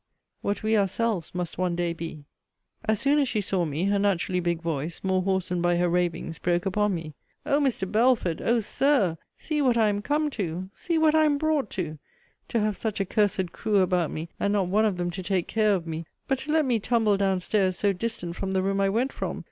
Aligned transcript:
what 0.41 0.63
we 0.63 0.75
ourselves 0.75 1.35
must 1.35 1.59
one 1.59 1.75
day 1.75 1.93
be! 1.93 2.25
As 2.85 2.99
soon 2.99 3.19
as 3.19 3.29
she 3.29 3.39
saw 3.39 3.65
me, 3.65 3.83
her 3.83 3.99
naturally 3.99 4.39
big 4.39 4.59
voice, 4.59 4.99
more 5.03 5.21
hoarsened 5.21 5.61
by 5.61 5.77
her 5.77 5.87
ravings, 5.87 6.39
broke 6.39 6.65
upon 6.65 6.95
me: 6.95 7.13
O 7.45 7.59
Mr. 7.59 7.83
Belford! 7.91 8.41
O 8.41 8.61
Sir! 8.61 9.19
see 9.37 9.61
what 9.61 9.77
I 9.77 9.89
am 9.89 10.01
come 10.01 10.31
to! 10.31 10.71
See 10.73 10.97
what 10.97 11.13
I 11.13 11.25
am 11.25 11.37
brought 11.37 11.69
to! 11.77 11.99
To 12.47 12.59
have 12.59 12.77
such 12.77 12.99
a 12.99 13.05
cursed 13.05 13.51
crew 13.51 13.77
about 13.81 14.09
me, 14.09 14.29
and 14.39 14.53
not 14.53 14.69
one 14.69 14.85
of 14.85 14.97
them 14.97 15.11
to 15.11 15.21
take 15.21 15.47
care 15.47 15.75
of 15.75 15.85
me! 15.85 16.07
But 16.27 16.39
to 16.39 16.51
let 16.51 16.65
me 16.65 16.79
tumble 16.79 17.15
down 17.15 17.39
stairs 17.39 17.77
so 17.77 17.93
distant 17.93 18.35
from 18.35 18.53
the 18.53 18.63
room 18.63 18.81
I 18.81 18.89
went 18.89 19.13
from! 19.13 19.39